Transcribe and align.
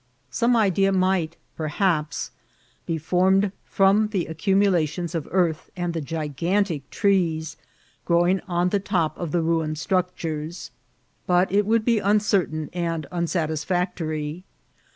Some 0.31 0.55
idea 0.55 0.91
might 0.91 1.37
per 1.55 1.67
haps 1.67 2.31
be 2.87 2.97
formed 2.97 3.51
firom 3.71 4.09
the 4.09 4.25
accumulations 4.25 5.13
of 5.13 5.27
earth 5.29 5.69
and 5.77 5.93
the 5.93 6.01
gigantic 6.01 6.89
trees 6.89 7.55
growing 8.03 8.39
on 8.47 8.69
the 8.69 8.79
top 8.79 9.15
of 9.15 9.31
the 9.31 9.43
ruined 9.43 9.75
struc 9.75 10.07
tures, 10.17 10.71
but 11.27 11.51
it 11.51 11.67
would 11.67 11.85
be 11.85 11.99
uncertain 11.99 12.71
and 12.73 13.05
unsatisfactory. 13.11 14.43